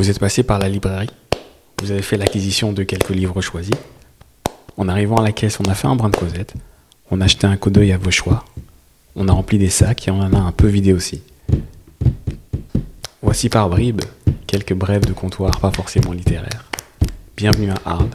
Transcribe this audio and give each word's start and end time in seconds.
Vous 0.00 0.08
êtes 0.08 0.18
passé 0.18 0.42
par 0.42 0.58
la 0.58 0.70
librairie, 0.70 1.10
vous 1.82 1.90
avez 1.90 2.00
fait 2.00 2.16
l'acquisition 2.16 2.72
de 2.72 2.84
quelques 2.84 3.10
livres 3.10 3.42
choisis. 3.42 3.74
En 4.78 4.88
arrivant 4.88 5.16
à 5.16 5.22
la 5.22 5.30
caisse, 5.30 5.60
on 5.60 5.70
a 5.70 5.74
fait 5.74 5.88
un 5.88 5.94
brin 5.94 6.08
de 6.08 6.16
causette, 6.16 6.54
on 7.10 7.20
a 7.20 7.26
acheté 7.26 7.46
un 7.46 7.58
coup 7.58 7.68
d'œil 7.68 7.92
à 7.92 7.98
vos 7.98 8.10
choix, 8.10 8.46
on 9.14 9.28
a 9.28 9.32
rempli 9.32 9.58
des 9.58 9.68
sacs 9.68 10.08
et 10.08 10.10
on 10.10 10.20
en 10.20 10.32
a 10.32 10.38
un 10.38 10.52
peu 10.52 10.68
vidé 10.68 10.94
aussi. 10.94 11.22
Voici 13.20 13.50
par 13.50 13.68
bribes 13.68 14.00
quelques 14.46 14.72
brèves 14.72 15.04
de 15.04 15.12
comptoir 15.12 15.60
pas 15.60 15.70
forcément 15.70 16.12
littéraires. 16.12 16.64
Bienvenue 17.36 17.70
à 17.70 17.76
Arles, 17.84 18.08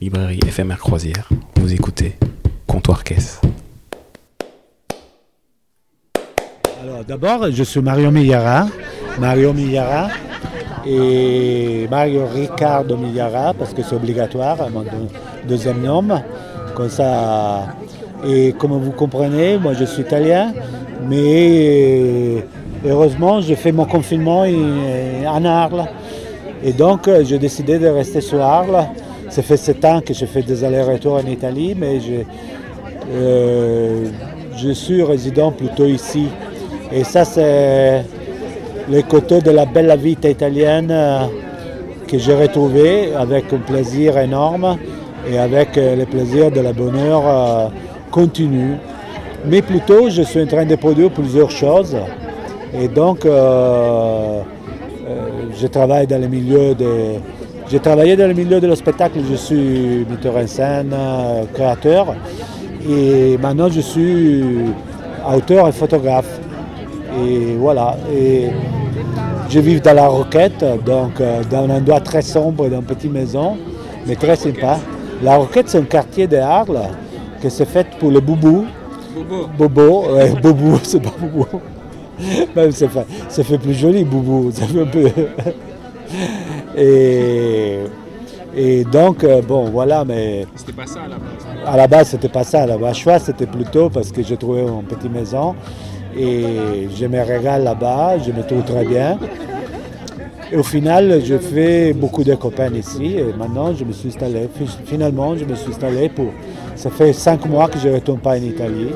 librairie 0.00 0.38
éphémère 0.46 0.78
croisière. 0.78 1.28
Vous 1.56 1.72
écoutez 1.72 2.16
Comptoir 2.68 3.02
Caisse. 3.02 3.40
Alors 6.80 7.04
d'abord, 7.04 7.50
je 7.50 7.64
suis 7.64 7.80
Mario 7.80 8.12
Millara. 8.12 8.68
Mario 9.18 9.52
Millara 9.52 10.08
et 10.86 11.86
Mario 11.90 12.22
Ricardo 12.32 12.96
Millara, 12.96 13.54
parce 13.54 13.72
que 13.72 13.82
c'est 13.82 13.94
obligatoire, 13.94 14.56
mon 14.70 14.84
deuxième 15.46 15.82
nom. 15.82 16.02
Comme 16.74 16.88
ça. 16.88 17.66
Et 18.26 18.52
comme 18.52 18.72
vous 18.72 18.92
comprenez, 18.92 19.58
moi 19.58 19.74
je 19.74 19.84
suis 19.84 20.02
italien, 20.02 20.52
mais 21.08 22.44
heureusement, 22.86 23.40
j'ai 23.40 23.56
fait 23.56 23.72
mon 23.72 23.84
confinement 23.84 24.44
en 25.26 25.44
Arles. 25.44 25.84
Et 26.64 26.72
donc, 26.72 27.10
j'ai 27.24 27.38
décidé 27.38 27.78
de 27.78 27.88
rester 27.88 28.20
sur 28.20 28.40
Arles. 28.40 28.86
Ça 29.28 29.42
fait 29.42 29.56
sept 29.56 29.84
ans 29.84 30.00
que 30.00 30.14
je 30.14 30.24
fais 30.26 30.42
des 30.42 30.62
allers-retours 30.62 31.14
en 31.14 31.26
Italie, 31.26 31.74
mais 31.76 32.00
je, 32.00 32.22
euh, 33.12 34.06
je 34.56 34.70
suis 34.70 35.02
résident 35.02 35.50
plutôt 35.50 35.86
ici. 35.86 36.28
Et 36.92 37.02
ça, 37.02 37.24
c'est 37.24 38.04
le 38.90 39.02
côté 39.02 39.40
de 39.40 39.50
la 39.50 39.66
belle 39.66 39.96
vie 39.98 40.12
italienne 40.12 40.88
euh, 40.90 41.26
que 42.08 42.18
j'ai 42.18 42.34
retrouvé 42.34 43.14
avec 43.14 43.52
un 43.52 43.58
plaisir 43.58 44.18
énorme 44.18 44.76
et 45.30 45.38
avec 45.38 45.76
euh, 45.78 45.94
le 45.96 46.04
plaisir 46.06 46.50
de 46.50 46.60
la 46.60 46.72
bonheur 46.72 47.22
euh, 47.26 47.68
continu. 48.10 48.76
Mais 49.46 49.62
plutôt, 49.62 50.08
je 50.08 50.22
suis 50.22 50.40
en 50.42 50.46
train 50.46 50.64
de 50.64 50.76
produire 50.76 51.10
plusieurs 51.10 51.50
choses. 51.50 51.96
Et 52.80 52.88
donc, 52.88 53.24
je 53.24 54.40
travaille 55.66 56.06
dans 56.06 56.20
le 56.20 56.28
milieu 56.28 56.74
de... 56.74 57.18
J'ai 57.68 57.80
travaillé 57.80 58.16
dans 58.16 58.28
le 58.28 58.34
milieu 58.34 58.60
de 58.60 58.68
le 58.68 58.76
spectacle, 58.76 59.18
je 59.28 59.34
suis 59.34 60.06
metteur 60.08 60.36
en 60.36 60.46
scène, 60.46 60.94
créateur. 61.52 62.14
Et 62.88 63.36
maintenant, 63.38 63.68
je 63.68 63.80
suis 63.80 64.44
auteur 65.28 65.66
et 65.66 65.72
photographe. 65.72 66.41
Et 67.20 67.56
voilà. 67.58 67.96
Et 68.12 68.48
je 69.50 69.60
vis 69.60 69.80
dans 69.80 69.94
la 69.94 70.08
Roquette, 70.08 70.64
donc 70.84 71.20
euh, 71.20 71.42
dans 71.50 71.64
un 71.64 71.70
endroit 71.70 72.00
très 72.00 72.22
sombre, 72.22 72.68
dans 72.68 72.78
une 72.78 72.84
petite 72.84 73.12
maison, 73.12 73.56
mais 74.06 74.16
très 74.16 74.36
sympa. 74.36 74.78
La 75.22 75.36
Roquette, 75.36 75.68
c'est 75.68 75.78
un 75.78 75.82
quartier 75.82 76.26
de 76.26 76.36
Arles 76.36 76.80
qui 77.40 77.50
s'est 77.50 77.64
fait 77.66 77.86
pour 77.98 78.10
le 78.10 78.20
boubou. 78.20 78.64
Bobo. 79.14 79.48
Bobo, 79.58 80.14
ouais, 80.14 80.30
boubou, 80.42 80.78
c'est 80.82 81.00
pas 81.02 81.12
boubou. 81.18 81.46
Même 82.56 82.72
ça 82.72 82.88
fait, 82.88 83.06
ça 83.28 83.44
fait 83.44 83.58
plus 83.58 83.74
joli, 83.74 84.04
boubou. 84.04 84.50
Ça 84.54 84.66
fait 84.66 84.80
un 84.80 84.86
peu. 84.86 85.08
et, 86.76 87.78
et 88.54 88.84
donc, 88.84 89.24
euh, 89.24 89.42
bon, 89.42 89.70
voilà, 89.70 90.04
mais. 90.04 90.46
C'était 90.56 90.72
pas 90.72 90.86
ça 90.86 91.00
à 91.00 91.08
la 91.08 91.16
base. 91.16 91.66
À 91.66 91.76
la 91.76 91.86
base, 91.86 92.08
c'était 92.08 92.28
pas 92.28 92.44
ça. 92.44 92.62
À 92.62 92.66
la 92.66 92.78
base, 92.78 92.96
choix, 92.96 93.18
c'était 93.18 93.46
plutôt 93.46 93.90
parce 93.90 94.10
que 94.12 94.22
j'ai 94.22 94.36
trouvé 94.36 94.62
une 94.62 94.82
petite 94.84 95.10
maison 95.10 95.54
et 96.16 96.88
je 96.94 97.06
me 97.06 97.20
régale 97.22 97.64
là-bas, 97.64 98.18
je 98.18 98.30
me 98.32 98.42
trouve 98.42 98.64
très 98.64 98.84
bien. 98.84 99.18
Et 100.50 100.56
au 100.56 100.62
final, 100.62 101.22
je 101.24 101.38
fais 101.38 101.92
beaucoup 101.94 102.24
de 102.24 102.34
copains 102.34 102.72
ici 102.74 103.16
et 103.16 103.32
maintenant 103.38 103.74
je 103.74 103.84
me 103.84 103.92
suis 103.92 104.08
installé. 104.08 104.48
Finalement, 104.84 105.34
je 105.36 105.44
me 105.44 105.54
suis 105.54 105.70
installé 105.70 106.08
pour. 106.10 106.26
Ça 106.76 106.90
fait 106.90 107.12
cinq 107.12 107.46
mois 107.46 107.68
que 107.68 107.78
je 107.78 107.88
ne 107.88 107.94
retourne 107.94 108.18
pas 108.18 108.32
en 108.32 108.42
Italie. 108.42 108.88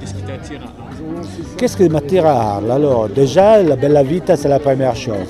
Qu'est-ce 0.00 0.14
qui 0.14 0.22
t'attire 0.22 0.60
à 0.60 0.64
Arles? 0.64 1.26
Qu'est-ce 1.56 1.76
qui 1.76 1.88
m'attire 1.88 2.26
à 2.26 2.56
Arles? 2.56 2.70
Alors, 2.70 3.08
déjà, 3.08 3.62
la 3.62 3.76
bella 3.76 4.02
vita, 4.02 4.36
c'est 4.36 4.48
la 4.48 4.58
première 4.58 4.96
chose. 4.96 5.28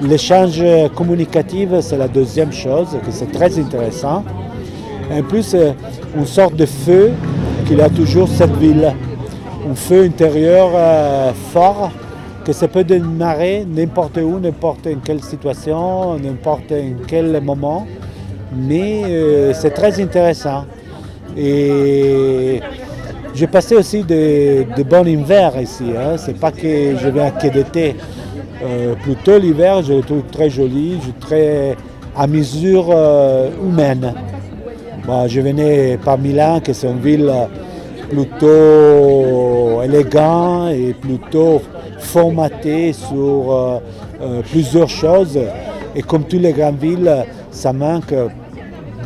L'échange 0.00 0.62
communicatif, 0.94 1.68
c'est 1.80 1.98
la 1.98 2.08
deuxième 2.08 2.52
chose, 2.52 2.88
que 3.04 3.10
c'est 3.10 3.32
très 3.32 3.58
intéressant. 3.58 4.24
En 5.12 5.22
plus, 5.22 5.56
une 6.16 6.26
sorte 6.26 6.54
de 6.54 6.66
feu 6.66 7.10
qu'il 7.66 7.80
a 7.80 7.90
toujours 7.90 8.28
cette 8.28 8.56
ville 8.56 8.94
un 9.66 9.74
feu 9.74 10.04
intérieur 10.04 10.70
euh, 10.74 11.32
fort 11.52 11.90
que 12.44 12.52
ça 12.52 12.68
peut 12.68 12.84
démarrer 12.84 13.66
n'importe 13.68 14.18
où, 14.18 14.38
n'importe 14.38 14.86
en 14.86 14.98
quelle 15.04 15.22
situation, 15.22 16.18
n'importe 16.18 16.72
en 16.72 17.04
quel 17.06 17.40
moment. 17.42 17.86
Mais 18.56 19.02
euh, 19.04 19.52
c'est 19.52 19.70
très 19.70 20.00
intéressant. 20.00 20.64
Et 21.36 22.60
j'ai 23.34 23.46
passé 23.46 23.76
aussi 23.76 24.02
de, 24.02 24.64
bons 24.82 25.04
hivers 25.04 25.60
ici. 25.60 25.84
Hein. 25.96 26.16
C'est 26.16 26.38
pas 26.38 26.50
que 26.50 26.96
je 26.96 27.08
viens 27.08 27.30
que 27.30 27.48
d'été. 27.48 27.96
Euh, 28.64 28.94
plutôt 28.94 29.38
l'hiver, 29.38 29.82
je 29.82 29.92
le 29.94 30.00
trouve 30.00 30.22
très 30.32 30.50
joli, 30.50 30.98
je 31.04 31.26
très 31.26 31.76
à 32.16 32.26
mesure 32.26 32.92
humaine. 33.62 34.14
je 35.28 35.40
venais 35.40 35.98
par 36.02 36.18
Milan, 36.18 36.60
qui 36.60 36.74
c'est 36.74 36.88
une 36.88 36.98
ville 36.98 37.30
plutôt 38.08 39.47
élégant 39.88 40.68
et 40.68 40.92
plutôt 40.92 41.62
formaté 41.98 42.92
sur 42.92 43.52
euh, 43.52 43.78
euh, 44.20 44.42
plusieurs 44.42 44.88
choses. 44.88 45.38
Et 45.94 46.02
comme 46.02 46.24
toutes 46.24 46.42
les 46.42 46.52
grandes 46.52 46.78
villes, 46.78 47.24
ça 47.50 47.72
manque 47.72 48.14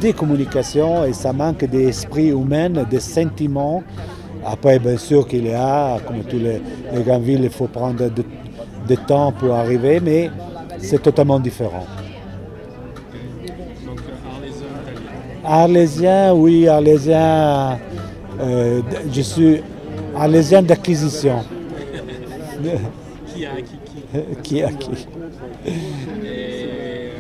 des 0.01 0.13
communications 0.13 1.05
et 1.05 1.13
ça 1.13 1.33
manque 1.33 1.65
d'esprit 1.65 2.29
humain, 2.29 2.71
des 2.91 3.01
sentiments. 3.01 3.83
Après, 4.45 4.79
bien 4.79 4.97
sûr 4.97 5.27
qu'il 5.27 5.47
y 5.47 5.55
a, 5.55 5.99
comme 6.07 6.19
toutes 6.25 6.43
les, 6.43 6.61
grandes 7.05 7.23
villes, 7.23 7.45
il 7.45 7.51
faut 7.51 7.69
prendre 7.69 8.11
du 8.11 8.97
temps 9.07 9.33
pour 9.33 9.55
arriver, 9.55 10.01
mais 10.01 10.31
c'est 10.79 11.01
totalement 11.01 11.39
différent. 11.39 11.87
Donc, 13.87 14.01
Arlésien, 15.45 16.35
oui, 16.35 16.67
Arlésien. 16.67 17.79
Euh, 18.41 18.81
je 19.13 19.21
suis 19.21 19.63
arlésien 20.17 20.63
d'acquisition. 20.63 21.41
qui 23.27 23.47
a 23.47 23.53
acquis 23.53 23.79
qui 24.43 24.63
a 24.63 24.69
acquis? 24.69 25.07
Euh, 26.25 27.11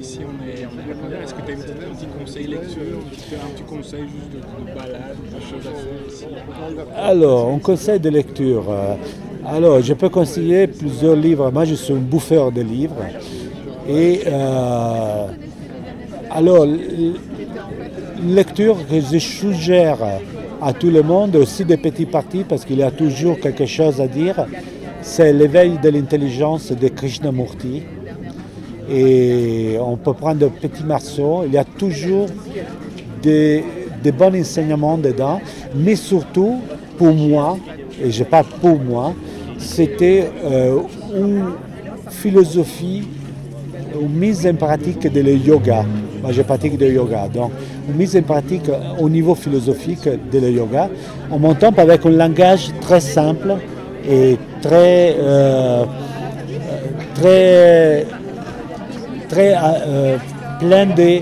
ici 0.00 0.20
on 0.22 0.36
est, 0.46 0.66
on 0.66 0.76
est 0.78 1.22
Est-ce 1.22 1.34
que 1.34 1.42
tu 1.42 1.52
as 1.52 1.54
un 1.54 1.94
petit 1.94 2.06
conseil 2.18 2.46
lecture, 2.46 2.98
un 3.44 3.50
petit 3.54 3.62
conseil 3.62 4.02
juste 4.02 4.30
de, 4.32 4.38
de 4.38 4.74
balade, 4.76 5.16
de 5.34 5.40
choses 5.40 5.66
à 5.66 5.74
faire 5.82 6.00
ici? 6.08 6.24
Alors, 6.96 7.52
un 7.52 7.58
conseil 7.58 8.00
de 8.00 8.08
lecture. 8.10 8.64
Euh, 8.68 8.94
alors, 9.46 9.80
je 9.80 9.94
peux 9.94 10.08
conseiller 10.08 10.66
plusieurs 10.66 11.16
livres. 11.16 11.50
Moi, 11.52 11.64
je 11.64 11.74
suis 11.74 11.92
un 11.92 11.98
bouffeur 11.98 12.50
de 12.50 12.62
livres. 12.62 13.04
Et 13.88 14.22
euh, 14.26 15.26
alors, 16.30 16.66
lecture 18.22 18.76
que 18.88 19.00
je 19.00 19.18
suggère 19.18 19.98
à 20.60 20.72
tout 20.72 20.90
le 20.90 21.02
monde, 21.02 21.36
aussi 21.36 21.64
des 21.64 21.76
petits 21.76 22.06
partis, 22.06 22.44
parce 22.48 22.64
qu'il 22.64 22.78
y 22.78 22.82
a 22.82 22.90
toujours 22.90 23.38
quelque 23.38 23.66
chose 23.66 24.00
à 24.00 24.06
dire. 24.06 24.46
C'est 25.02 25.32
l'éveil 25.32 25.78
de 25.82 25.88
l'intelligence 25.88 26.72
de 26.72 26.88
Krishnamurti. 26.88 27.82
Et 28.90 29.76
on 29.80 29.96
peut 29.96 30.14
prendre 30.14 30.40
de 30.40 30.48
petits 30.48 30.84
morceaux. 30.84 31.42
Il 31.46 31.52
y 31.52 31.58
a 31.58 31.64
toujours 31.64 32.28
des, 33.22 33.64
bons 34.16 34.38
enseignements 34.38 34.98
dedans, 34.98 35.40
mais 35.74 35.96
surtout, 35.96 36.60
pour 36.98 37.14
moi, 37.14 37.58
et 38.02 38.10
je 38.10 38.24
parle 38.24 38.46
pour 38.60 38.78
moi, 38.78 39.14
c'était 39.58 40.30
euh, 40.44 40.80
une 41.16 41.44
philosophie, 42.10 43.08
une 44.00 44.08
mise 44.10 44.46
en 44.46 44.54
pratique 44.54 45.10
de 45.10 45.20
le 45.20 45.34
yoga. 45.34 45.84
Moi, 46.24 46.32
je 46.32 46.40
pratique 46.40 46.80
le 46.80 46.90
yoga. 46.90 47.28
Donc, 47.28 47.52
une 47.86 47.96
mise 47.96 48.16
en 48.16 48.22
pratique 48.22 48.70
au 48.98 49.10
niveau 49.10 49.34
philosophique 49.34 50.08
de 50.32 50.38
le 50.38 50.50
yoga, 50.52 50.88
en 51.30 51.38
montant 51.38 51.68
avec 51.76 52.06
un 52.06 52.10
langage 52.12 52.70
très 52.80 53.00
simple 53.00 53.56
et 54.08 54.38
très, 54.62 55.16
euh, 55.18 55.84
très, 57.14 58.06
très 59.28 59.54
euh, 59.54 60.16
plein 60.60 60.86
de 60.86 61.20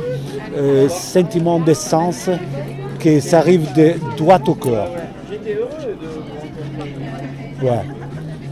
euh, 0.56 0.88
sentiments 0.88 1.58
de 1.58 1.74
sens 1.74 2.30
que 3.00 3.18
ça 3.18 3.38
arrive 3.38 3.72
de 3.74 3.94
droit 4.16 4.38
au 4.46 4.54
cœur. 4.54 4.86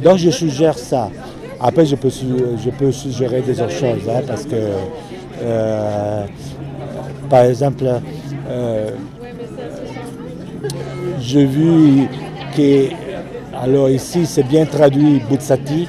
Donc 0.03 0.19
je 0.19 0.31
suggère 0.31 0.77
ça. 0.77 1.11
Après, 1.61 1.87
je 1.87 1.95
peux, 1.95 2.11
je 2.11 2.71
peux 2.71 2.91
suggérer 2.91 3.41
des 3.41 3.61
autres 3.61 3.71
choses, 3.71 4.09
hein, 4.09 4.23
parce 4.27 4.47
que 4.47 4.57
par 7.29 7.45
exemple, 7.45 7.85
euh, 8.49 8.91
j'ai 11.21 11.45
vu 11.45 12.09
que, 12.57 12.89
alors 13.57 13.89
ici 13.89 14.27
c'est 14.27 14.43
bien 14.43 14.67
traduit 14.67 15.21
Buzzati. 15.31 15.89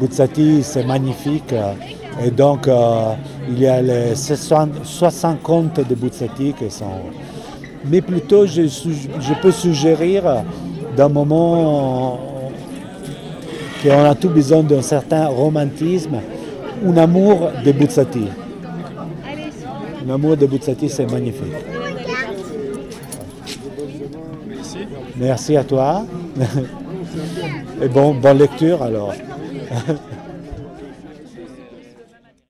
Buzzati 0.00 0.62
c'est 0.62 0.84
magnifique. 0.84 1.54
Et 2.24 2.30
donc, 2.30 2.68
euh, 2.68 3.14
il 3.48 3.58
y 3.60 3.66
a 3.66 3.80
les 3.80 4.14
60, 4.14 4.84
60 4.84 5.42
contes 5.42 5.80
de 5.88 5.94
Buzzati 5.94 6.52
qui 6.52 6.70
sont... 6.70 6.84
Mais 7.86 8.00
plutôt, 8.00 8.46
je, 8.46 8.62
peux 9.40 9.50
suggérir 9.50 10.22
d'un 10.96 11.08
moment 11.08 12.20
qu'on 13.82 14.04
a 14.04 14.14
tout 14.14 14.28
besoin 14.28 14.62
d'un 14.62 14.82
certain 14.82 15.26
romantisme, 15.26 16.18
un 16.86 16.96
amour 16.98 17.50
de 17.64 17.72
Buzzati. 17.72 18.28
Un 20.04 20.10
amour 20.10 20.36
de 20.36 20.46
Buzzati, 20.46 20.88
c'est 20.88 21.06
magnifique. 21.10 21.52
Merci. 24.48 24.78
Merci 25.16 25.56
à 25.56 25.64
toi. 25.64 26.04
Et 27.82 27.88
bon, 27.88 28.14
bonne 28.14 28.38
lecture 28.38 28.82
alors. 28.82 29.12